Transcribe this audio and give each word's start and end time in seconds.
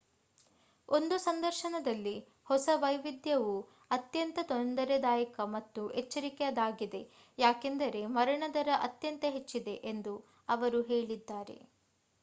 ಒಂದು 0.89 1.15
ಸಂದರ್ಶನದಲ್ಲಿ 1.25 2.13
ಹೊಸ 2.45 2.69
ವೈವಿಧ್ಯವು 2.79 3.53
ಅತ್ಯಂತ 3.91 4.39
ತೊಂದರೆದಾಯಕ 4.49 5.45
ಮತ್ತು 5.53 5.83
ಎಚ್ಚರಿಕೆಯದಾಗಿದೆ 6.01 7.03
ಯಾಕೆಂದರೆ 7.37 8.03
ಮರಣ 8.17 8.43
ದರ 8.53 8.79
ಅತ್ಯಂತ 8.83 9.25
ಹೆಚ್ಚಿದೆ 9.37 9.77
ಎಂದು 9.91 10.15
ಅವರು 10.49 10.81
ಹೇಳಿದ್ದಾರೆ 10.91 11.59